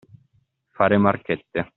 [0.71, 1.69] Fare marchette.